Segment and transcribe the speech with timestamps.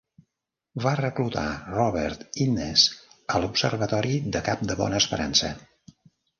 [0.85, 1.43] Va reclutar
[1.73, 2.87] Robert Innes
[3.37, 5.55] a l'Observatori de Cap de Bona Esperança.